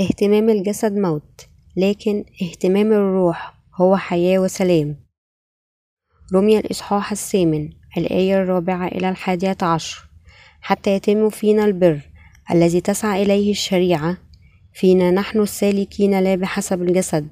[0.00, 4.96] اهتمام الجسد موت لكن اهتمام الروح هو حياة وسلام.
[6.34, 10.04] رمي الإصحاح الثامن الآية الرابعة إلى الحادية عشر.
[10.60, 12.00] حتى يتم فينا البر
[12.50, 14.16] الذي تسعى إليه الشريعة
[14.72, 17.28] فينا نحن السالكين لا بحسب الجسد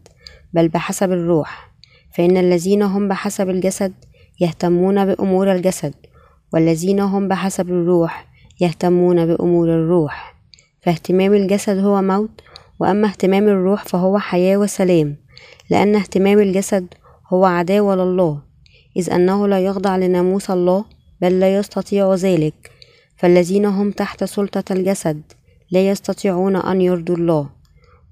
[0.52, 1.72] بل بحسب الروح.
[2.14, 3.92] فإن الذين هم بحسب الجسد
[4.40, 5.94] يهتمون بأمور الجسد
[6.52, 8.26] والذين هم بحسب الروح
[8.60, 10.34] يهتمون بأمور الروح.
[10.82, 12.40] فاهتمام الجسد هو موت
[12.80, 15.16] وأما اهتمام الروح فهو حياة وسلام
[15.70, 16.86] لأن اهتمام الجسد
[17.32, 18.42] هو عداوة لله.
[18.96, 20.84] إذ أنه لا يخضع لناموس الله
[21.20, 22.70] بل لا يستطيع ذلك.
[23.16, 25.22] فالذين هم تحت سلطة الجسد
[25.70, 27.48] لا يستطيعون أن يرضوا الله.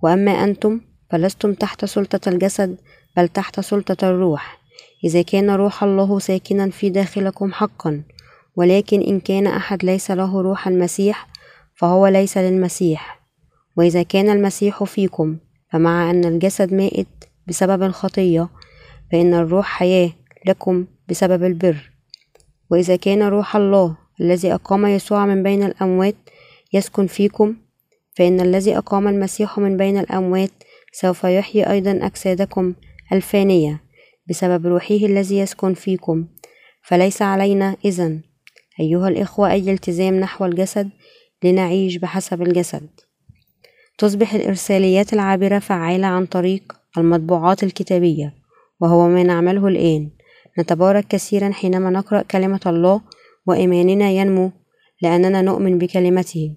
[0.02, 0.80] وأما أنتم
[1.10, 2.76] فلستم تحت سلطة الجسد
[3.16, 4.58] بل تحت سلطة الروح.
[5.04, 8.02] إذا كان روح الله ساكنا في داخلكم حقا
[8.56, 11.28] ولكن إن كان أحد ليس له روح المسيح
[11.74, 13.15] فهو ليس للمسيح.
[13.76, 15.36] وإذا كان المسيح فيكم
[15.72, 17.08] فمع أن الجسد مائت
[17.46, 18.48] بسبب الخطية
[19.12, 20.10] فإن الروح حياة
[20.46, 21.90] لكم بسبب البر.
[22.70, 26.16] وإذا كان روح الله الذي أقام يسوع من بين الأموات
[26.72, 27.56] يسكن فيكم
[28.16, 30.50] فإن الذي أقام المسيح من بين الأموات
[30.92, 32.74] سوف يحيي أيضا أجسادكم
[33.12, 33.80] الفانية
[34.28, 36.26] بسبب روحه الذي يسكن فيكم.
[36.82, 38.20] فليس علينا إذن
[38.80, 40.90] أيها الإخوة أي التزام نحو الجسد
[41.44, 42.88] لنعيش بحسب الجسد.
[43.98, 48.34] تصبح الإرساليات العابرة فعالة عن طريق المطبوعات الكتابية
[48.80, 50.10] وهو ما نعمله الآن.
[50.58, 53.00] نتبارك كثيرا حينما نقرأ كلمة الله
[53.46, 54.50] وإيماننا ينمو
[55.02, 56.56] لأننا نؤمن بكلمته.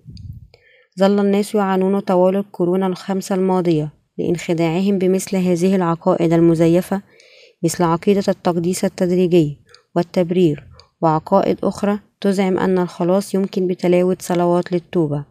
[0.99, 7.01] ظل الناس يعانون طوال القرون الخمسة الماضية لانخداعهم بمثل هذه العقائد المزيفة
[7.63, 9.57] مثل عقيدة التقديس التدريجي
[9.95, 10.67] والتبرير
[11.01, 15.25] وعقائد أخرى تزعم أن الخلاص يمكن بتلاوة صلوات للتوبة.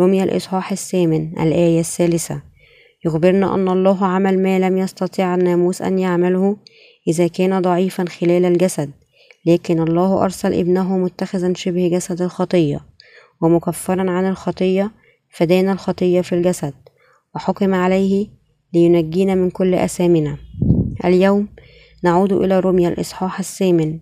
[0.00, 2.42] رمي الإصحاح الثامن الآية الثالثة.
[3.04, 6.56] يخبرنا أن الله عمل ما لم يستطع الناموس أن يعمله
[7.08, 8.90] إذا كان ضعيفا خلال الجسد
[9.46, 12.80] لكن الله أرسل ابنه متخذا شبه جسد الخطية
[13.42, 14.90] ومكفرا عن الخطية
[15.30, 16.74] فدان الخطية في الجسد
[17.34, 18.26] وحكم عليه
[18.74, 20.36] لينجينا من كل أثامنا.
[21.04, 21.48] اليوم
[22.04, 23.98] نعود إلى رمي الإصحاح الثامن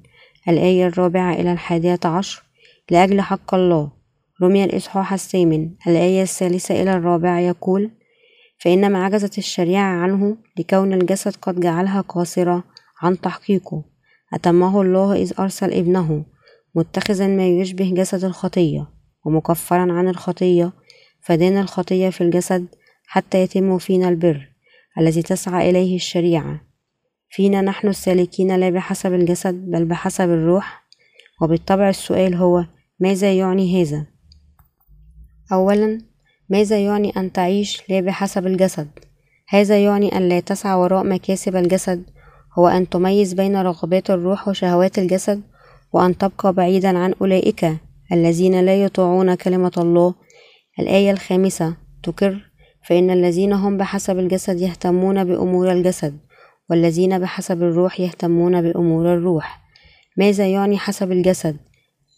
[0.48, 2.42] الآية الرابعة إلى الحادية عشر.
[2.90, 3.95] لأجل حق الله
[4.42, 7.90] رمي الإصحاح الثامن الآية الثالثة إلى الرابعة يقول
[8.58, 12.64] فإنما عجزت الشريعة عنه لكون الجسد قد جعلها قاصرة
[13.02, 13.84] عن تحقيقه.
[14.34, 16.24] أتمه الله إذ أرسل ابنه
[16.74, 18.88] متخذا ما يشبه جسد الخطية
[19.24, 20.72] ومكفرا عن الخطية
[21.20, 22.66] فدان الخطية في الجسد
[23.06, 24.48] حتى يتم فينا البر
[24.98, 26.60] الذي تسعى إليه الشريعة.
[27.30, 30.86] فينا نحن السالكين لا بحسب الجسد بل بحسب الروح.
[31.42, 32.64] وبالطبع السؤال هو
[33.00, 34.15] ماذا يعني هذا؟
[35.52, 36.00] أولا
[36.48, 38.88] ماذا يعني أن تعيش لا بحسب الجسد؟
[39.48, 42.02] هذا يعني أن لا تسعى وراء مكاسب الجسد
[42.58, 45.42] هو أن تميز بين رغبات الروح وشهوات الجسد
[45.92, 47.76] وأن تبقى بعيدا عن أولئك
[48.12, 50.14] الذين لا يطيعون كلمة الله.
[50.78, 52.50] الآية الخامسة تكر
[52.88, 56.18] فإن الذين هم بحسب الجسد يهتمون بأمور الجسد
[56.70, 59.60] والذين بحسب الروح يهتمون بأمور الروح.
[60.18, 61.56] ماذا يعني حسب الجسد؟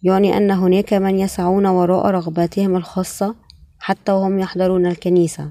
[0.03, 3.34] يعني أن هناك من يسعون وراء رغباتهم الخاصة
[3.78, 5.50] حتى وهم يحضرون الكنيسة.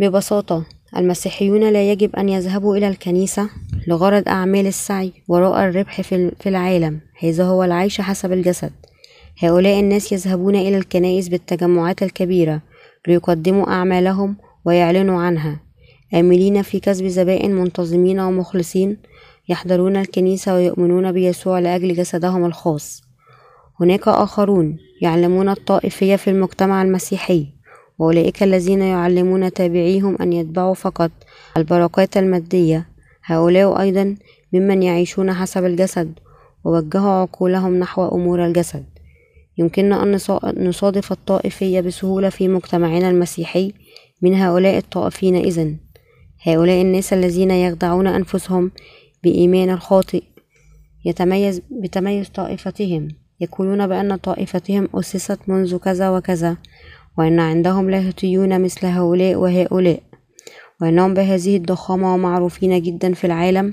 [0.00, 0.64] ببساطة
[0.96, 3.50] المسيحيون لا يجب أن يذهبوا إلى الكنيسة
[3.88, 7.00] لغرض أعمال السعي وراء الربح في العالم.
[7.18, 8.72] هذا هو العيش حسب الجسد.
[9.42, 12.62] هؤلاء الناس يذهبون إلى الكنائس بالتجمعات الكبيرة
[13.08, 15.60] ليقدموا أعمالهم ويعلنوا عنها.
[16.14, 18.96] آملين في كسب زبائن منتظمين ومخلصين
[19.52, 23.02] يحضرون الكنيسة ويؤمنون بيسوع لأجل جسدهم الخاص.
[23.80, 27.46] هناك آخرون يعلمون الطائفية في المجتمع المسيحي
[27.98, 31.10] وأولئك الذين يعلمون تابعيهم أن يتبعوا فقط
[31.56, 32.88] البركات المادية.
[33.24, 34.16] هؤلاء أيضا
[34.52, 36.18] ممن يعيشون حسب الجسد
[36.64, 38.84] ووجهوا عقولهم نحو أمور الجسد.
[39.58, 40.18] يمكننا أن
[40.68, 43.72] نصادف الطائفية بسهولة في مجتمعنا المسيحي
[44.22, 45.76] من هؤلاء الطائفين إذن.
[46.46, 48.70] هؤلاء الناس الذين يخدعون أنفسهم
[49.24, 50.22] بإيمان الخاطئ
[51.04, 53.08] يتميز بتميز طائفتهم
[53.40, 56.56] يقولون بأن طائفتهم أسست منذ كذا وكذا
[57.18, 60.02] وأن عندهم لاهوتيون مثل هؤلاء وهؤلاء
[60.82, 63.70] وأنهم بهذه الضخامة ومعروفين جدا في العالم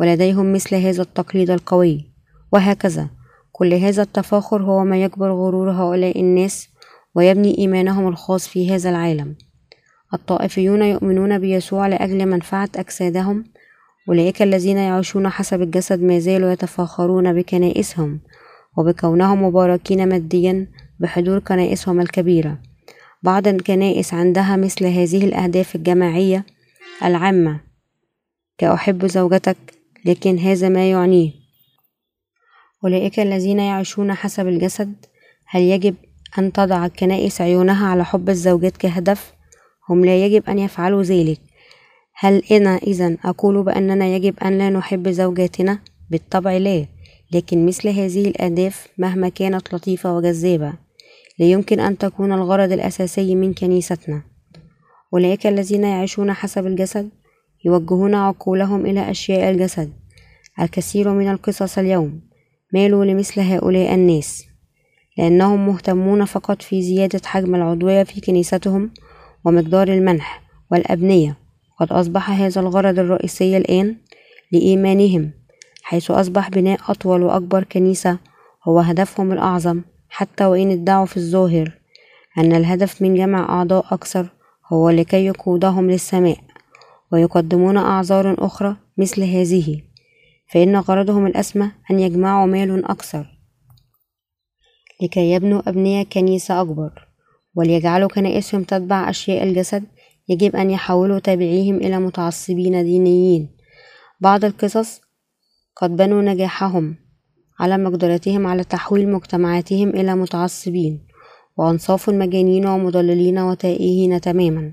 [0.00, 2.10] ولديهم مثل هذا التقليد القوي.
[2.52, 3.08] وهكذا
[3.52, 6.68] كل هذا التفاخر هو ما يكبر غرور هؤلاء الناس
[7.14, 9.36] ويبني إيمانهم الخاص في هذا العالم.
[10.14, 13.44] الطائفيون يؤمنون بيسوع لأجل منفعة أجسادهم
[14.08, 18.20] أولئك الذين يعيشون حسب الجسد ما زالوا يتفاخرون بكنائسهم
[18.76, 20.66] وبكونهم مباركين ماديا
[21.00, 22.58] بحضور كنائسهم الكبيرة.
[23.22, 26.46] بعض الكنائس عندها مثل هذه الأهداف الجماعية
[27.04, 27.60] العامة
[28.58, 29.56] كأحب زوجتك
[30.04, 31.32] لكن هذا ما يعنيه
[32.84, 34.94] أولئك الذين يعيشون حسب الجسد
[35.46, 35.94] هل يجب
[36.38, 39.32] أن تضع الكنائس عيونها على حب الزوجات كهدف؟
[39.88, 41.40] هم لا يجب أن يفعلوا ذلك
[42.16, 45.78] هل أنا إذا أقول بأننا يجب أن لا نحب زوجاتنا؟
[46.10, 46.86] بالطبع لا
[47.32, 50.72] لكن مثل هذه الأهداف مهما كانت لطيفة وجذابة
[51.38, 54.22] لا يمكن أن تكون الغرض الأساسي من كنيستنا.
[55.14, 57.10] أولئك الذين يعيشون حسب الجسد
[57.64, 59.92] يوجهون عقولهم إلى أشياء الجسد
[60.60, 62.20] الكثير من القصص اليوم.
[62.72, 64.44] مالوا لمثل هؤلاء الناس؟
[65.18, 68.90] لأنهم مهتمون فقط في زيادة حجم العضوية في كنيستهم
[69.44, 71.43] ومقدار المنح والأبنية.
[71.80, 73.96] قد أصبح هذا الغرض الرئيسي الآن
[74.52, 75.32] لإيمانهم
[75.82, 78.18] حيث أصبح بناء أطول وأكبر كنيسة
[78.68, 81.78] هو هدفهم الأعظم حتى وإن ادعوا في الظاهر
[82.38, 84.26] أن الهدف من جمع أعضاء أكثر
[84.72, 86.38] هو لكي يقودهم للسماء
[87.12, 89.82] ويقدمون أعذار أخرى مثل هذه
[90.52, 93.26] فإن غرضهم الأسمى أن يجمعوا مال أكثر.
[95.02, 97.08] لكي يبنوا أبنية كنيسة أكبر
[97.54, 99.84] وليجعلوا كنائسهم تتبع أشياء الجسد
[100.28, 103.56] يجب أن يحولوا تابعيهم إلى متعصبين دينيين.
[104.20, 105.00] بعض القصص
[105.76, 106.96] قد بنوا نجاحهم
[107.60, 111.06] على مقدرتهم على تحويل مجتمعاتهم إلى متعصبين
[111.56, 114.72] وأنصاف مجانين ومضللين وتائهين تماما.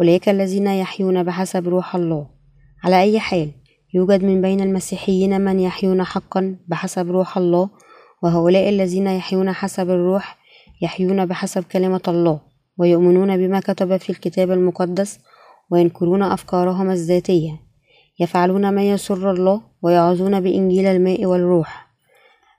[0.00, 2.30] أولئك الذين يحيون بحسب روح الله.
[2.84, 3.50] على أي حال
[3.94, 7.70] يوجد من بين المسيحيين من يحيون حقا بحسب روح الله
[8.22, 10.38] وهؤلاء الذين يحيون حسب الروح
[10.82, 12.49] يحيون بحسب كلمة الله.
[12.80, 15.18] ويؤمنون بما كتب في الكتاب المقدس
[15.70, 17.60] وينكرون أفكارهم الذاتية
[18.20, 21.90] يفعلون ما يسر الله ويعظون بإنجيل الماء والروح.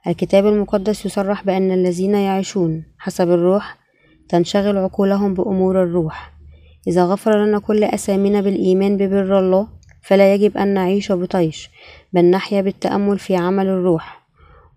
[0.06, 3.76] الكتاب المقدس يصرح بأن الذين يعيشون حسب الروح
[4.28, 6.32] تنشغل عقولهم بأمور الروح.
[6.86, 9.68] إذا غفر لنا كل أسامنا بالإيمان ببر الله
[10.02, 11.70] فلا يجب أن نعيش بطيش
[12.12, 14.22] بل نحيا بالتأمل في عمل الروح.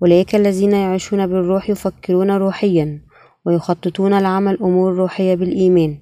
[0.02, 3.02] أولئك الذين يعيشون بالروح يفكرون روحيا.
[3.46, 5.98] ويخططون لعمل أمور روحية بالإيمان.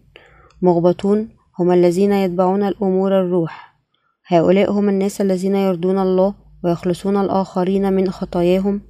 [0.62, 1.30] مغبطون
[1.60, 3.74] هم الذين يتبعون الأمور الروح.
[4.28, 8.81] هؤلاء هم الناس الذين يرضون الله ويخلصون الآخرين من خطاياهم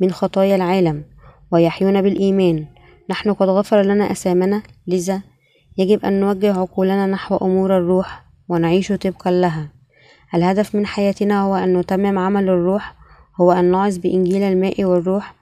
[0.00, 1.04] من خطايا العالم
[1.52, 2.66] ويحيون بالإيمان.
[3.10, 5.22] نحن قد غفر لنا أسامنا لذا
[5.78, 9.68] يجب أن نوجه عقولنا نحو أمور الروح ونعيش طبقا لها.
[10.34, 12.94] الهدف من حياتنا هو أن نتمم عمل الروح
[13.40, 15.34] هو أن نعظ بإنجيل الماء والروح.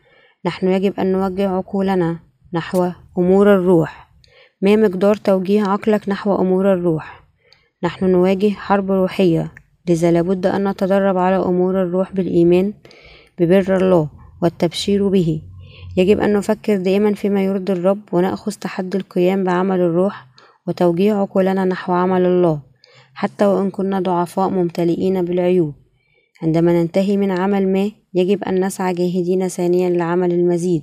[0.47, 2.19] نحن يجب أن نوجه عقولنا
[2.55, 4.11] نحو أمور الروح.
[4.63, 7.25] ما مقدار توجيه عقلك نحو أمور الروح؟
[7.83, 9.53] نحن نواجه حرب روحية
[9.89, 12.73] لذا لابد أن نتدرب على أمور الروح بالإيمان
[13.39, 14.09] ببر الله
[14.43, 15.43] والتبشير به.
[15.97, 20.27] يجب أن نفكر دائما فيما يرضي الرب ونأخذ تحدي القيام بعمل الروح
[20.67, 22.61] وتوجيه عقولنا نحو عمل الله
[23.15, 25.75] حتى وإن كنا ضعفاء ممتلئين بالعيوب.
[26.43, 30.83] عندما ننتهي من عمل ما يجب أن نسعى جاهدين ثانيا لعمل المزيد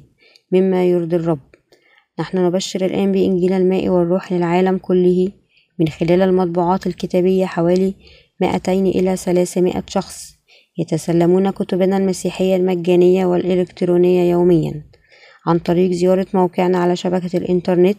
[0.51, 1.46] مما يرضي الرب.
[2.19, 5.31] نحن نبشر الآن بإنجيل الماء والروح للعالم كله
[5.79, 7.93] من خلال المطبوعات الكتابية حوالي
[8.41, 10.37] مائتين إلى ثلاثمائة شخص
[10.77, 14.83] يتسلمون كتبنا المسيحية المجانية والإلكترونية يوميا
[15.47, 17.97] عن طريق زيارة موقعنا على شبكة الإنترنت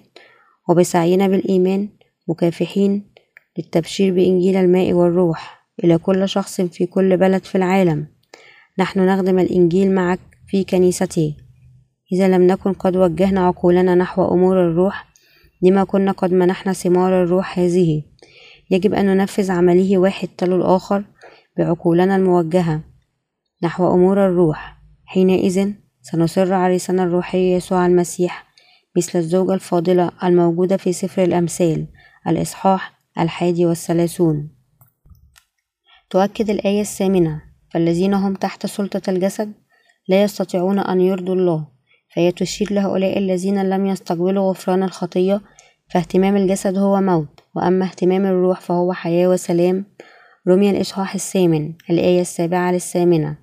[0.69, 1.88] وبسعينا بالإيمان
[2.28, 3.12] مكافحين
[3.59, 8.07] للتبشير بإنجيل الماء والروح إلى كل شخص في كل بلد في العالم.
[8.78, 11.37] نحن نخدم الإنجيل معك في كنيسته
[12.12, 15.09] إذا لم نكن قد وجهنا عقولنا نحو أمور الروح
[15.62, 18.03] لما كنا قد منحنا ثمار الروح هذه.
[18.71, 21.05] يجب أن ننفذ عمله واحد تلو الآخر
[21.57, 22.81] بعقولنا الموجهة
[23.62, 24.79] نحو أمور الروح.
[25.05, 25.73] حينئذ
[26.03, 28.47] سنصر عريسنا الروحي يسوع المسيح
[28.97, 31.87] مثل الزوجة الفاضلة الموجودة في سفر الأمثال
[32.29, 34.50] الإصحاح الحادي والثلاثون.
[36.11, 39.53] تؤكد الآية الثامنة فالذين هم تحت سلطة الجسد
[40.09, 41.77] لا يستطيعون أن يرضوا الله.
[42.15, 45.41] فهي تشير لهؤلاء الذين لم يستقبلوا غفران الخطية
[45.91, 49.85] فاهتمام الجسد هو موت وأما اهتمام الروح فهو حياة وسلام.
[50.49, 53.38] رمي الإصحاح الثامن الآية السابعة للثامنة.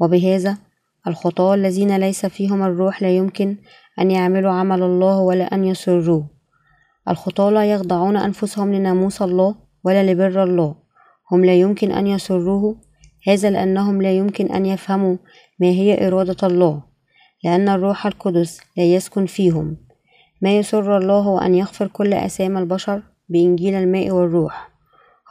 [0.00, 0.58] وبهذا
[1.06, 3.56] الخطاة الذين ليس فيهم الروح لا يمكن
[4.00, 6.26] أن يعملوا عمل الله ولا أن يسروه.
[7.08, 9.54] الخطاة لا يخضعون أنفسهم لناموس الله
[9.84, 10.74] ولا لبر الله.
[11.32, 12.76] هم لا يمكن أن يسروه
[13.28, 15.16] هذا لأنهم لا يمكن أن يفهموا
[15.60, 16.82] ما هي إرادة الله.
[17.46, 19.76] لأن الروح القدس لا يسكن فيهم.
[20.42, 24.70] ما يسر الله أن يغفر كل أسام البشر بإنجيل الماء والروح.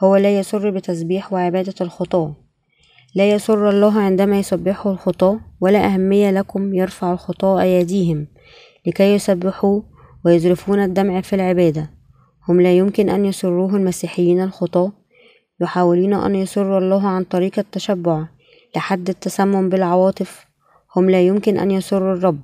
[0.04, 2.34] هو لا يسر بتسبيح وعبادة الخطاة.
[3.14, 8.26] لا يسر الله عندما يسبحوا الخطاة ولا أهمية لكم يرفع الخطاة أيديهم
[8.86, 9.84] لكي يسبحوه
[10.24, 11.90] ويزرفون الدمع في العبادة.
[12.48, 14.92] هم لا يمكن أن يسروه المسيحيين الخطاة.
[15.60, 18.26] يحاولون أن يسروا الله عن طريق التشبع
[18.76, 20.45] لحد التسمم بالعواطف
[20.96, 22.40] هم لا يمكن أن يسروا الرب.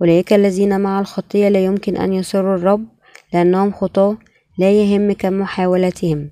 [0.00, 2.86] أولئك الذين مع الخطية لا يمكن أن يسروا الرب
[3.32, 4.16] لأنهم خطاة
[4.58, 6.30] لا يهم كم محاولتهم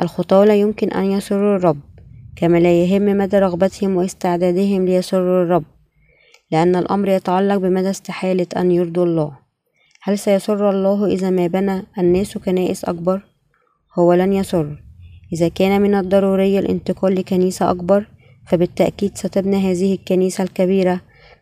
[0.00, 1.80] الخطاة لا يمكن أن يسروا الرب
[2.36, 5.64] كما لا يهم مدى رغبتهم واستعدادهم ليسروا الرب
[6.52, 9.38] لأن الأمر يتعلق بمدى استحالة أن يرضوا الله.
[10.02, 13.20] هل سيسر الله إذا ما بنى الناس كنائس أكبر؟
[13.98, 14.82] هو لن يسر.
[15.32, 18.06] إذا كان من الضروري الانتقال لكنيسة أكبر
[18.46, 21.00] فبالتأكيد ستبنى هذه الكنيسة الكبيرة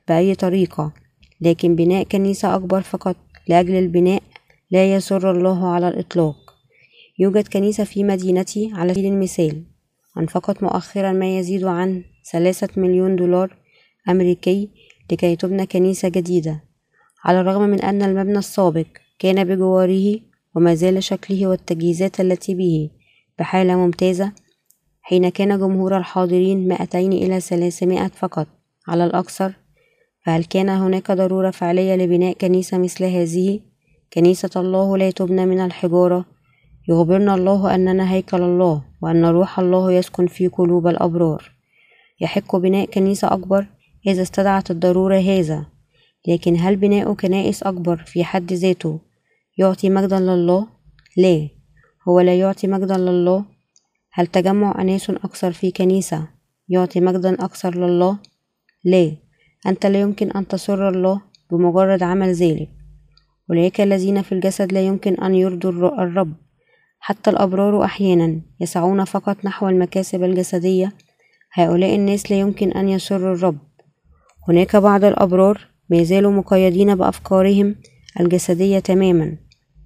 [0.08, 0.92] بأي طريقة
[1.40, 3.16] لكن بناء كنيسة أكبر فقط
[3.48, 4.22] لأجل البناء
[4.70, 6.36] لا يسر الله على الإطلاق.
[7.18, 9.64] يوجد كنيسة في مدينتي على سبيل المثال
[10.18, 13.56] أنفقت مؤخرا ما يزيد عن ثلاثة مليون دولار
[14.08, 14.70] أمريكي
[15.12, 16.64] لكي تبنى كنيسة جديدة
[17.24, 18.86] على الرغم من أن المبنى السابق
[19.18, 20.20] كان بجواره
[20.54, 22.90] وما زال شكله والتجهيزات التي به
[23.38, 24.32] بحالة ممتازة
[25.02, 28.46] حين كان جمهور الحاضرين مائتين إلى ثلاثمائة فقط
[28.88, 29.52] على الأكثر
[30.24, 33.60] فهل كان هناك ضرورة فعلية لبناء كنيسة مثل هذه؟
[34.12, 36.24] كنيسة الله لا تبنى من الحجارة
[36.88, 41.52] يخبرنا الله أننا هيكل الله وأن روح الله يسكن في قلوب الأبرار
[42.20, 43.66] يحق بناء كنيسة أكبر
[44.06, 45.66] إذا استدعت الضرورة هذا
[46.28, 49.00] لكن هل بناء كنائس أكبر في حد ذاته
[49.58, 50.66] يعطي مجدا لله؟
[51.16, 51.48] لا
[52.08, 53.44] هو لا يعطي مجدا لله
[54.14, 56.28] هل تجمع أناس أكثر في كنيسة
[56.68, 58.18] يعطي مجدا أكثر لله؟
[58.84, 59.12] لا
[59.66, 62.68] أنت لا يمكن أن تسر الله بمجرد عمل ذلك.
[63.50, 66.34] أولئك الذين في الجسد لا يمكن أن يرضوا الرب.
[67.00, 70.92] حتى الأبرار أحيانا يسعون فقط نحو المكاسب الجسدية.
[71.52, 73.58] هؤلاء الناس لا يمكن أن يسروا الرب.
[74.48, 77.76] هناك بعض الأبرار ما زالوا مقيدين بأفكارهم
[78.20, 79.36] الجسدية تماما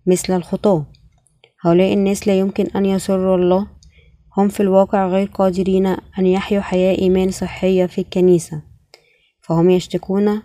[0.07, 0.87] مثل الخطاة.
[1.65, 3.76] هؤلاء الناس لا يمكن أن يسروا الله
[4.39, 8.63] هم في الواقع غير قادرين أن يحيوا حياة إيمان صحية في الكنيسة
[9.41, 10.43] فهم يشتكون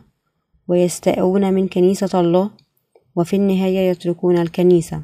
[0.67, 2.51] ويستاءون من كنيسة الله
[3.15, 5.01] وفي النهاية يتركون الكنيسة.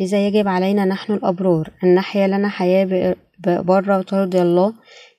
[0.00, 3.16] لذا يجب علينا نحن الأبرار أن نحيا لنا حياة
[3.46, 4.74] بره ترضي الله.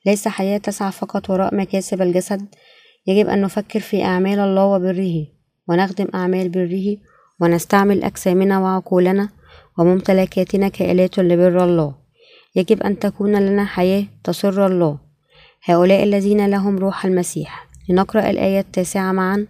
[0.06, 2.56] ليس حياة تسعى فقط وراء مكاسب الجسد.
[3.08, 5.28] يجب أن نفكر في أعمال الله وبره
[5.68, 6.98] ونخدم أعمال بره
[7.42, 9.30] ونستعمل أجسامنا وعقولنا
[9.78, 11.96] وممتلكاتنا كآلات لبر الله.
[12.56, 15.00] يجب أن تكون لنا حياة تسر الله.
[15.66, 17.68] هؤلاء الذين لهم روح المسيح.
[17.90, 19.48] لنقرأ الآية التاسعة معا.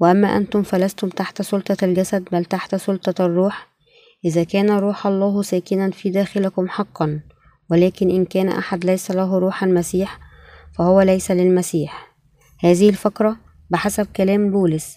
[0.00, 3.68] وأما أنتم فلستم تحت سلطة الجسد بل تحت سلطة الروح.
[4.24, 7.20] إذا كان روح الله ساكنا في داخلكم حقا
[7.70, 10.18] ولكن إن كان أحد ليس له روح المسيح
[10.78, 12.14] فهو ليس للمسيح.
[12.60, 13.36] هذه الفقرة
[13.70, 14.96] بحسب كلام بولس.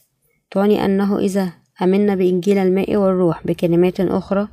[0.52, 4.48] تعني أنه إذا أمنا بإنجيل الماء والروح بكلمات أخرى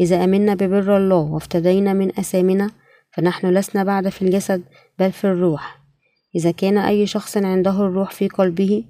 [0.00, 2.70] إذا أمنا ببر الله وافتدينا من أثامنا
[3.12, 4.62] فنحن لسنا بعد في الجسد
[4.98, 5.78] بل في الروح.
[6.36, 8.84] إذا كان أي شخص عنده الروح في قلبه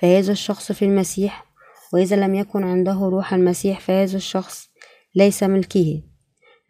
[0.00, 1.46] فهذا الشخص في المسيح
[1.92, 4.68] وإذا لم يكن عنده روح المسيح فهذا الشخص
[5.14, 6.02] ليس ملكه.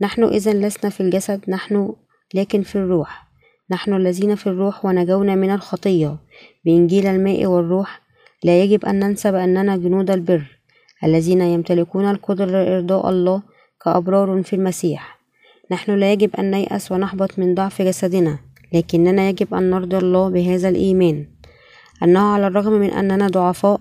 [0.01, 1.95] نحن إذا لسنا في الجسد نحن
[2.35, 3.29] لكن في الروح.
[3.71, 6.17] نحن الذين في الروح ونجونا من الخطية
[6.65, 8.01] بإنجيل الماء والروح
[8.45, 10.59] لا يجب أن ننسى بأننا جنود البر
[11.05, 13.43] الذين يمتلكون القدرة لإرضاء الله
[13.85, 15.19] كأبرار في المسيح.
[15.71, 18.39] نحن لا يجب أن نيأس ونحبط من ضعف جسدنا
[18.73, 21.27] لكننا يجب أن نرضي الله بهذا الإيمان.
[22.03, 23.81] أنه على الرغم من أننا ضعفاء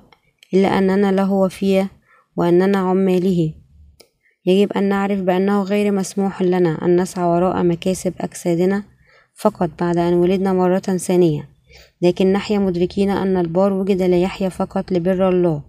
[0.54, 1.90] إلا أننا له وفية
[2.36, 3.54] وأننا عماله
[4.46, 8.84] يجب أن نعرف بأنه غير مسموح لنا أن نسعى وراء مكاسب أجسادنا
[9.36, 11.57] فقط بعد أن ولدنا مرة ثانية.
[12.02, 15.64] لكن نحيا مدركين أن البار وجد ليحيا فقط لبر الله.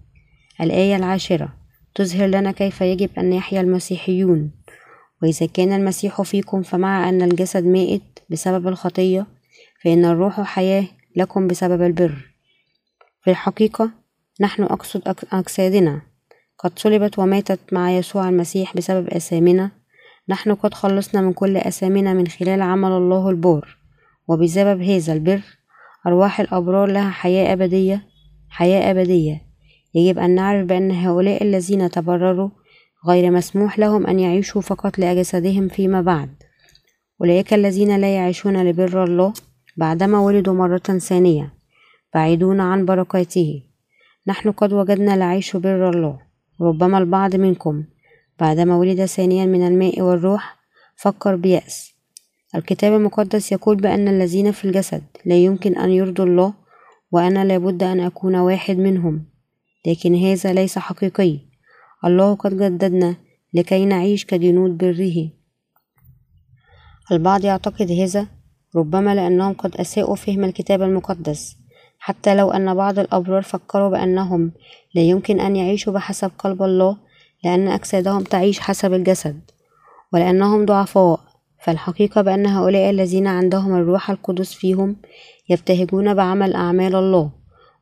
[0.61, 1.55] الآية العاشرة.
[1.95, 4.51] تظهر لنا كيف يجب أن يحيا المسيحيون.
[5.23, 9.27] وإذا كان المسيح فيكم فمع أن الجسد مائت بسبب الخطية
[9.85, 10.85] فإن الروح حياة
[11.17, 12.15] لكم بسبب البر.
[13.25, 13.91] في الحقيقة
[14.41, 16.03] نحن أقصد أجسادنا.
[16.59, 19.71] قد صلبت وماتت مع يسوع المسيح بسبب أثامنا
[20.29, 23.77] نحن قد خلصنا من كل أثامنا من خلال عمل الله البار.
[24.29, 25.58] وبسبب هذا البر
[26.09, 28.03] أرواح الأبرار لها حياة أبدية
[28.49, 29.43] حياة أبدية.
[29.95, 32.51] يجب أن نعرف بأن هؤلاء الذين تبرروا
[33.09, 36.31] غير مسموح لهم أن يعيشوا فقط لأجسادهم فيما بعد.
[37.21, 39.33] أولئك الذين لا يعيشون لبر الله
[39.77, 41.55] بعدما ولدوا مرة ثانية
[42.15, 43.63] بعيدون عن بركاته.
[44.27, 46.19] نحن قد وجدنا العيش بر الله.
[46.61, 47.85] ربما البعض منكم
[48.41, 50.57] بعدما ولد ثانيا من الماء والروح
[50.97, 51.98] فكر بيأس.
[52.55, 56.55] الكتاب المقدس يقول بأن الذين في الجسد لا يمكن أن يرضوا الله
[57.13, 59.25] وأنا لابد أن أكون واحد منهم
[59.87, 61.39] لكن هذا ليس حقيقي.
[62.05, 63.17] الله قد جددنا
[63.55, 65.31] لكي نعيش كجنود بره.
[67.13, 68.27] البعض يعتقد هذا
[68.77, 71.57] ربما لأنهم قد أساءوا فهم الكتاب المقدس
[71.99, 74.53] حتى لو أن بعض الأبرار فكروا بأنهم
[74.95, 76.97] لا يمكن أن يعيشوا بحسب قلب الله
[77.45, 79.41] لأن أجسادهم تعيش حسب الجسد
[80.13, 81.28] ولأنهم ضعفاء.
[81.61, 84.97] فالحقيقة بأن هؤلاء الذين عندهم الروح القدس فيهم
[85.49, 87.31] يبتهجون بعمل أعمال الله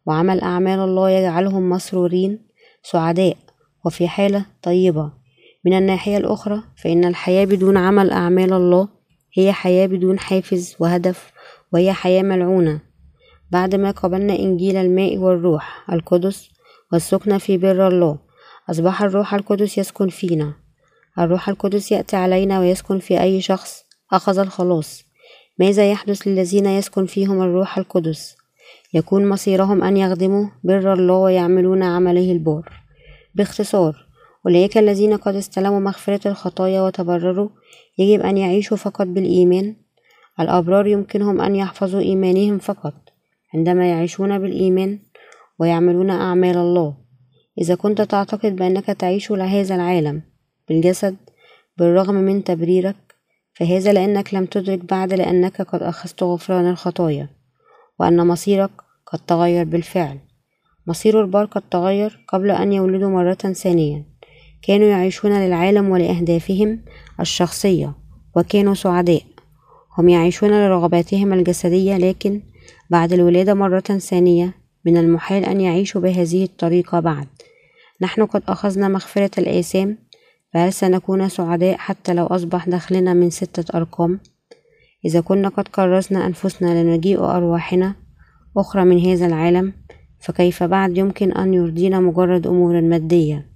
[0.07, 2.39] وعمل أعمال الله يجعلهم مسرورين
[2.83, 3.37] سعداء
[3.85, 5.13] وفي حالة طيبة.
[5.65, 8.89] من الناحية الأخرى فإن الحياة بدون عمل أعمال الله
[9.35, 11.33] هي حياة بدون حافز وهدف
[11.73, 12.81] وهي حياة ملعونة.
[13.51, 16.51] بعدما قبلنا إنجيل الماء والروح القدس
[16.93, 18.19] والسكنة في بر الله
[18.71, 20.66] أصبح الروح القدس يسكن فينا.
[21.19, 25.05] الروح القدس يأتي علينا ويسكن في أي شخص أخذ الخلاص.
[25.59, 28.37] ماذا يحدث للذين يسكن فيهم الروح القدس؟
[28.95, 32.73] يكون مصيرهم أن يخدموا بر الله ويعملون عمله البار.
[33.35, 34.07] باختصار
[34.47, 37.49] أولئك الذين قد استلموا مغفرة الخطايا وتبرروا
[37.99, 39.77] يجب أن يعيشوا فقط بالإيمان.
[40.41, 42.95] الأبرار يمكنهم أن يحفظوا إيمانهم فقط
[43.55, 44.99] عندما يعيشون بالإيمان
[45.59, 46.97] ويعملون أعمال الله.
[47.59, 50.23] إذا كنت تعتقد بأنك تعيش لهذا العالم
[50.69, 51.17] بالجسد
[51.77, 52.97] بالرغم من تبريرك
[53.55, 57.29] فهذا لأنك لم تدرك بعد لأنك قد أخذت غفران الخطايا
[57.99, 58.71] وأن مصيرك
[59.07, 60.19] قد تغير بالفعل.
[60.87, 64.05] مصير البار قد تغير قبل أن يولدوا مرة ثانية
[64.63, 66.85] كانوا يعيشون للعالم ولأهدافهم
[67.21, 67.95] الشخصية
[68.37, 69.23] وكانوا سعداء.
[69.99, 72.43] هم يعيشون لرغباتهم الجسدية لكن
[72.91, 74.55] بعد الولادة مرة ثانية
[74.85, 77.27] من المحال أن يعيشوا بهذه الطريقة بعد.
[78.01, 79.99] نحن قد أخذنا مغفرة الآثام
[80.57, 84.21] فهل سنكون سعداء حتى لو أصبح دخلنا من ستة أرقام؟
[85.05, 87.95] إذا كنا قد كرسنا أنفسنا لمجيء أرواحنا
[88.57, 89.73] أخرى من هذا العالم
[90.21, 93.47] فكيف بعد يمكن أن يرضينا مجرد أمور مادية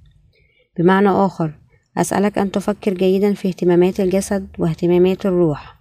[0.79, 1.53] بمعنى آخر
[1.97, 5.77] أسألك أن تفكر جيدا في اهتمامات الجسد واهتمامات الروح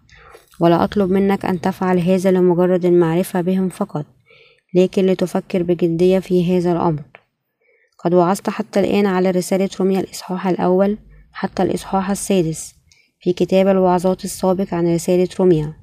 [0.60, 4.06] ولا أطلب منك أن تفعل هذا لمجرد المعرفة بهم فقط
[4.76, 7.04] لكن لتفكر بجدية في هذا الأمر
[7.98, 10.98] قد وعظت حتى الآن على رسالة روميا الإصحاح الأول
[11.32, 12.76] حتى الإصحاح السادس
[13.22, 15.74] في كتاب الوعظات السابق عن رسالة روميا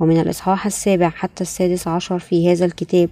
[0.00, 3.10] ومن الإصحاح السابع حتى السادس عشر في هذا الكتاب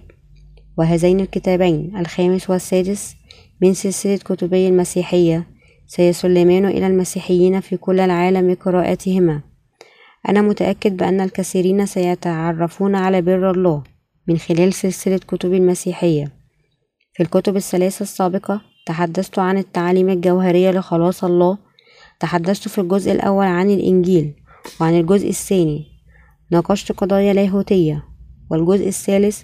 [0.77, 3.15] وهذين الكتابين الخامس والسادس
[3.61, 5.47] من سلسلة كتبي المسيحية
[5.87, 9.41] سيسلمان إلى المسيحيين في كل العالم قراءتهما.
[10.29, 13.83] أنا متأكد بأن الكثيرين سيتعرفون على بر الله
[14.27, 16.31] من خلال سلسلة كتب المسيحية.
[17.13, 21.57] في الكتب الثلاثة السابقة تحدثت عن التعاليم الجوهرية لخلاص الله
[22.23, 24.33] تحدثت في الجزء الأول عن الإنجيل
[24.81, 25.85] وعن الجزء الثاني.
[26.51, 28.03] ناقشت قضايا لاهوتية
[28.49, 29.43] والجزء الثالث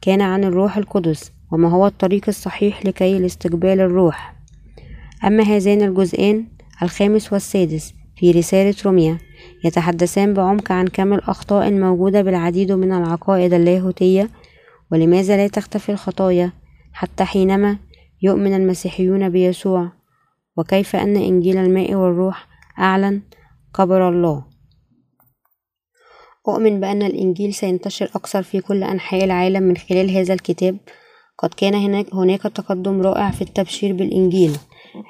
[0.00, 4.34] كان عن الروح القدس وما هو الطريق الصحيح لكي لاستقبال الروح.
[5.24, 6.46] أما هذان الجزئان
[6.82, 9.18] الخامس والسادس في رسالة روميا
[9.64, 14.30] يتحدثان بعمق عن كم الأخطاء الموجودة بالعديد من العقائد اللاهوتية
[14.92, 16.52] ولماذا لا تختفي الخطايا
[16.92, 17.78] حتى حينما
[18.22, 19.97] يؤمن المسيحيون بيسوع؟
[20.58, 22.46] وكيف أن إنجيل الماء والروح
[22.78, 23.22] أعلن
[23.74, 24.44] قبر الله.
[26.48, 30.78] أؤمن بأن الإنجيل سينتشر أكثر في كل أنحاء العالم من خلال هذا الكتاب.
[31.38, 34.56] قد كان هناك, هناك تقدم رائع في التبشير بالإنجيل.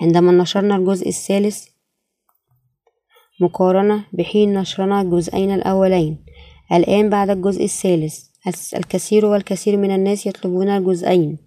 [0.00, 1.66] عندما نشرنا الجزء الثالث
[3.40, 6.24] مقارنة بحين نشرنا الجزئين الأولين.
[6.72, 8.18] الآن بعد الجزء الثالث
[8.76, 11.38] الكثير والكثير من الناس يطلبون الجزئين.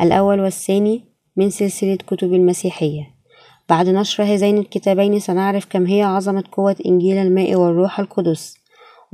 [0.00, 1.04] الأول والثاني
[1.36, 3.11] من سلسلة كتب المسيحية.
[3.72, 8.54] بعد نشر هذين الكتابين سنعرف كم هي عظمة قوة إنجيل الماء والروح القدس.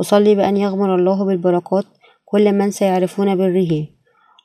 [0.01, 1.85] أصلي بأن يغمر الله بالبركات
[2.25, 3.87] كل من سيعرفون بره.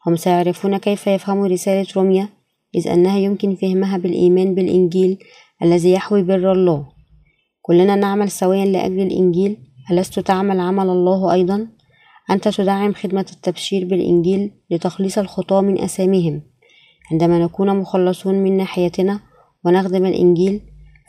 [0.08, 2.30] هم سيعرفون كيف يفهموا رسالة روميا
[2.76, 5.18] إذ أنها يمكن فهمها بالإيمان بالإنجيل
[5.64, 6.86] الذي يحوي بر الله.
[7.62, 9.58] كلنا نعمل سويا لأجل الإنجيل.
[9.92, 11.68] ألست تعمل عمل الله أيضا؟
[12.30, 16.42] أنت تدعم خدمة التبشير بالإنجيل لتخليص الخطاة من أساميهم
[17.12, 19.33] عندما نكون مخلصون من ناحيتنا
[19.66, 20.62] ونخدم الإنجيل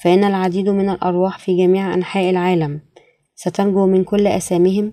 [0.02, 2.80] فإن العديد من الأرواح في جميع أنحاء العالم
[3.34, 4.92] ستنجو من كل أساميهم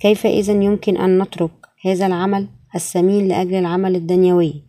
[0.00, 1.50] كيف إذا يمكن أن نترك
[1.84, 4.62] هذا العمل الثمين لأجل العمل الدنيوي؟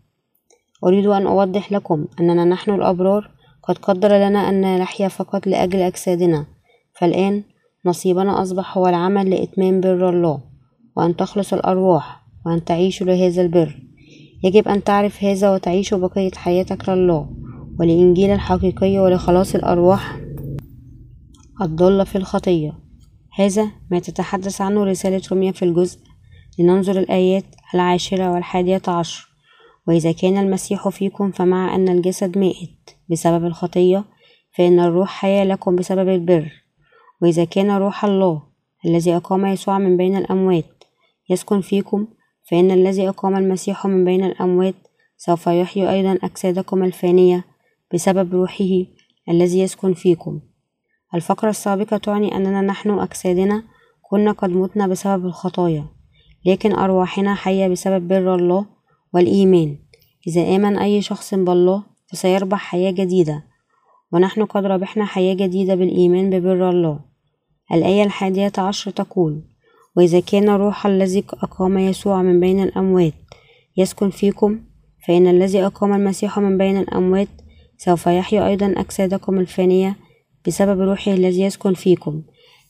[0.84, 3.32] أريد أن أوضح لكم أننا نحن الأبرار
[3.64, 6.46] قد قدر لنا أن نحيا فقط لأجل أجسادنا.
[6.94, 7.44] فالآن
[7.86, 10.42] نصيبنا أصبح هو العمل لإتمام بر الله
[10.98, 13.82] وأن تخلص الأرواح وأن تعيش لهذا البر.
[14.44, 17.30] يجب أن تعرف هذا وتعيش بقية حياتك لله.
[17.80, 20.20] ولإنجيل الحقيقي ولخلاص الأرواح
[21.62, 22.74] الضالة في الخطية.
[23.34, 26.00] هذا ما تتحدث عنه رسالة روميا في الجزء
[26.60, 29.28] لننظر الآيات العاشرة والحادية عشر.
[29.88, 34.06] وإذا كان المسيح فيكم فمع أن الجسد مائت بسبب الخطية
[34.58, 36.52] فإن الروح حياة لكم بسبب البر.
[37.22, 38.44] وإذا كان روح الله
[38.86, 40.84] الذي أقام يسوع من بين الأموات
[41.30, 42.08] يسكن فيكم
[42.52, 44.76] فإن الذي أقام المسيح من بين الأموات
[45.18, 47.44] سوف يحيي أيضا أجسادكم الفانية
[47.94, 48.86] بسبب روحه
[49.30, 50.40] الذي يسكن فيكم.
[51.16, 53.64] الفقرة السابقة تعني أننا نحن أجسادنا
[54.02, 55.86] كنا قد متنا بسبب الخطايا
[56.46, 58.66] لكن أرواحنا حية بسبب بر الله
[59.14, 59.78] والإيمان.
[60.28, 63.44] إذا آمن أي شخص بالله فسيربح حياة جديدة
[64.12, 67.00] ونحن قد ربحنا حياة جديدة بالإيمان ببر الله.
[67.74, 69.44] الآية الحادية عشر تقول
[69.98, 73.14] وإذا كان روح الذي أقام يسوع من بين الأموات
[73.78, 74.60] يسكن فيكم
[75.08, 77.28] فإن الذي أقام المسيح من بين الأموات
[77.78, 79.96] سوف يحيي أيضا أجسادكم الفانية
[80.48, 82.24] بسبب روحه الذي يسكن فيكم.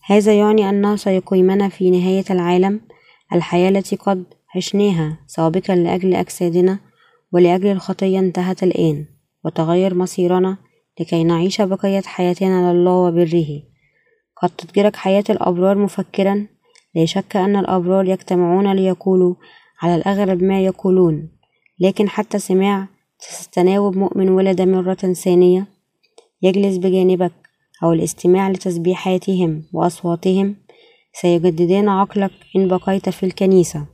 [0.06, 2.82] هذا يعني أنه سيقيمنا في نهاية العالم
[3.34, 4.24] الحياة التي قد
[4.56, 6.80] عشناها سابقا لأجل أجسادنا
[7.32, 9.06] ولأجل الخطية انتهت الآن
[9.46, 10.58] وتغير مصيرنا
[11.00, 13.48] لكي نعيش بقية حياتنا لله وبره.
[14.41, 16.48] قد تتجرك حياة الأبرار مفكرا.
[16.96, 19.36] لا شك أن الأبرار يجتمعون ليقولوا
[19.82, 21.30] على الأغلب ما يقولون
[21.80, 22.88] لكن حتى سماع
[23.19, 25.67] تستناوب مؤمن ولد مرة ثانية
[26.41, 27.34] يجلس بجانبك
[27.84, 30.56] أو الاستماع لتسبيحاتهم وأصواتهم
[31.13, 33.86] سيجددان عقلك إن بقيت في الكنيسة.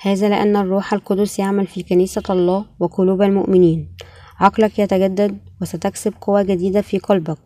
[0.00, 3.96] هذا لأن الروح القدس يعمل في كنيسة الله وقلوب المؤمنين.
[4.40, 7.38] عقلك يتجدد وستكسب قوة جديدة في قلبك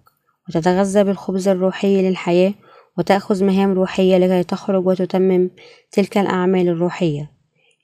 [0.49, 2.55] وتتغذى بالخبز الروحي للحياة
[2.99, 5.51] وتأخذ مهام روحية لكي تخرج وتتمم
[5.93, 7.31] تلك الأعمال الروحية.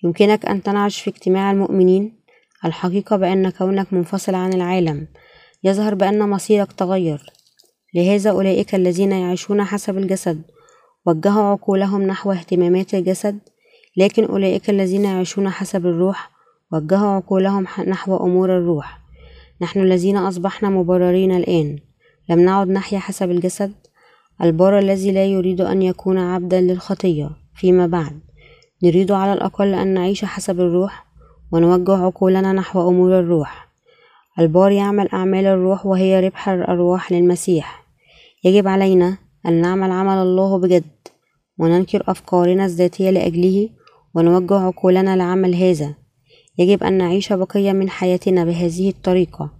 [0.04, 2.17] يمكنك أن تنعش في اجتماع المؤمنين
[2.64, 5.08] الحقيقة بأن كونك منفصل عن العالم
[5.64, 7.32] يظهر بأن مصيرك تغير.
[7.94, 10.42] لهذا أولئك الذين يعيشون حسب الجسد
[11.06, 13.38] وجهوا عقولهم نحو اهتمامات الجسد
[13.96, 16.30] لكن أولئك الذين يعيشون حسب الروح
[16.72, 18.98] وجهوا عقولهم نحو أمور الروح.
[19.60, 21.78] نحن الذين أصبحنا مبررين الآن.
[22.28, 23.72] لم نعد نحيا حسب الجسد.
[24.42, 27.30] البار الذي لا يريد أن يكون عبدا للخطية.
[27.54, 28.20] فيما بعد
[28.82, 31.07] نريد على الأقل أن نعيش حسب الروح
[31.52, 33.68] ونوجه عقولنا نحو أمور الروح.
[34.38, 37.84] البار يعمل أعمال الروح وهي ربح الأرواح للمسيح.
[38.44, 40.84] يجب علينا أن نعمل عمل الله بجد
[41.58, 43.68] وننكر أفكارنا الذاتية لأجله
[44.14, 45.94] ونوجه عقولنا لعمل هذا.
[46.58, 49.50] يجب أن نعيش بقية من حياتنا بهذه الطريقة.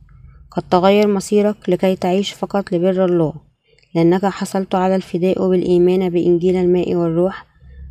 [0.51, 3.35] قد تغير مصيرك لكي تعيش فقط لبر الله.
[3.95, 7.47] لأنك حصلت على الفداء بالإيمان بإنجيل الماء والروح.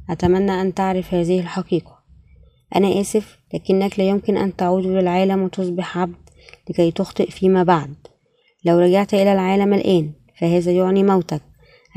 [0.10, 1.97] أتمنى أن تعرف هذه الحقيقة.
[2.75, 3.37] أنا آسف.
[3.53, 6.29] لكنك لا يمكن أن تعود للعالم وتصبح عبد
[6.69, 7.95] لكي تخطئ فيما بعد.
[8.65, 11.41] لو رجعت إلى العالم الآن فهذا يعني موتك.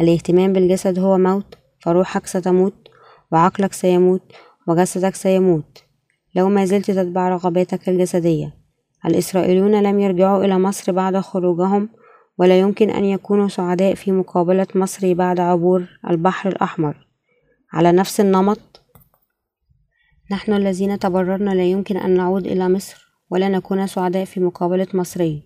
[0.00, 2.88] الاهتمام بالجسد هو موت فروحك ستموت
[3.32, 4.22] وعقلك سيموت
[4.68, 5.82] وجسدك سيموت.
[6.34, 8.54] لو ما زلت تتبع رغباتك الجسدية
[9.06, 11.88] الإسرائيليون لم يرجعوا إلى مصر بعد خروجهم
[12.38, 17.06] ولا يمكن أن يكونوا سعداء في مقابلة مصر بعد عبور البحر الأحمر.
[17.72, 18.79] على نفس النمط
[20.32, 25.42] نحن الذين تبررنا لا يمكن أن نعود إلى مصر ولا نكون سعداء في مقابلة مصري.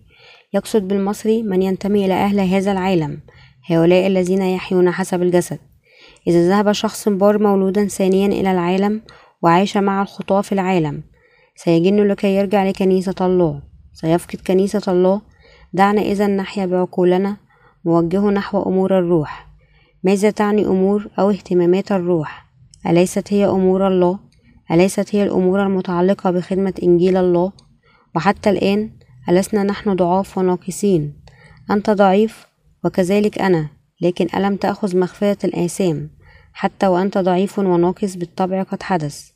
[0.53, 3.19] يقصد بالمصري من ينتمي إلى أهل هذا العالم
[3.69, 5.59] هؤلاء الذين يحيون حسب الجسد.
[6.27, 9.01] إذا ذهب شخص بار مولودا ثانيا إلى العالم
[9.41, 11.03] وعاش مع الخطاة في العالم
[11.55, 13.61] سيجن لكي يرجع لكنيسة الله.
[13.93, 15.21] سيفقد كنيسة الله.
[15.73, 17.37] دعنا إذا نحيا بعقولنا
[17.85, 19.47] موجه نحو أمور الروح.
[20.03, 22.45] ماذا تعني أمور أو اهتمامات الروح؟
[22.87, 24.24] أليست هي أمور الله؟
[24.71, 27.51] أليست هي الأمور المتعلقة بخدمة إنجيل الله؟
[28.15, 28.91] وحتى الآن
[29.29, 31.13] ألسنا نحن ضعاف وناقصين؟
[31.71, 32.45] أنت ضعيف
[32.83, 33.67] وكذلك أنا
[34.01, 36.09] لكن ألم تأخذ مغفرة الآثام؟
[36.53, 39.29] حتى وأنت ضعيف وناقص بالطبع قد حدث.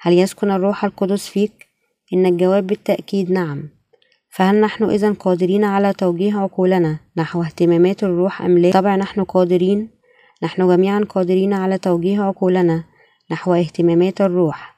[0.00, 1.66] هل يسكن الروح القدس فيك؟
[2.12, 3.68] إن الجواب بالتأكيد نعم.
[4.30, 9.90] فهل نحن إذا قادرين على توجيه عقولنا نحو اهتمامات الروح أم لا؟ طبعا نحن قادرين.
[10.42, 12.84] نحن جميعا قادرين على توجيه عقولنا
[13.30, 14.69] نحو اهتمامات الروح.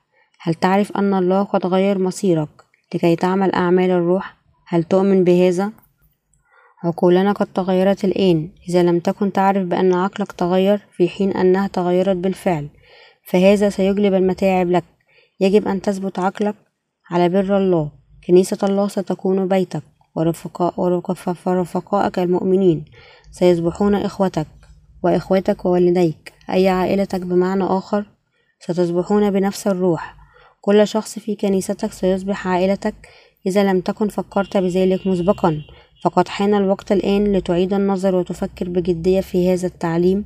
[0.45, 2.49] هل تعرف أن الله قد غير مصيرك
[2.95, 5.73] لكي تعمل أعمال الروح؟ هل تؤمن بهذا؟
[6.85, 12.17] عقولنا قد تغيرت الآن إذا لم تكن تعرف بأن عقلك تغير في حين أنها تغيرت
[12.17, 12.69] بالفعل
[13.25, 14.85] فهذا سيجلب المتاعب لك.
[15.41, 16.55] يجب أن تثبت عقلك
[17.11, 17.91] على بر الله.
[18.27, 19.83] كنيسة الله ستكون بيتك
[20.17, 20.75] ورفقاء
[21.47, 22.85] ورفقائك المؤمنين
[23.31, 24.47] سيصبحون إخوتك
[25.03, 26.33] وإخوتك ووالديك.
[26.51, 28.07] أي عائلتك بمعنى آخر؟
[28.61, 30.22] ستصبحون بنفس الروح.
[30.65, 32.95] كل شخص في كنيستك سيصبح عائلتك
[33.47, 35.63] إذا لم تكن فكرت بذلك مسبقا.
[36.05, 40.25] فقد حان الوقت الآن لتعيد النظر وتفكر بجدية في هذا التعليم.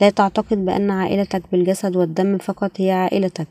[0.00, 3.48] لا تعتقد بأن عائلتك بالجسد والدم فقط هي عائلتك.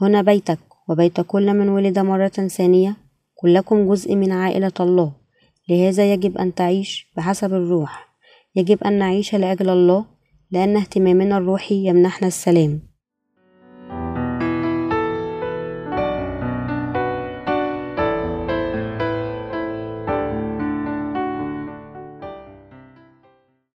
[0.00, 2.96] هنا بيتك وبيت كل من ولد مرة ثانية.
[3.34, 5.12] كلكم جزء من عائلة الله.
[5.68, 8.08] لهذا يجب أن تعيش بحسب الروح.
[8.56, 10.04] يجب أن نعيش لأجل الله
[10.50, 12.87] لأن اهتمامنا الروحي يمنحنا السلام.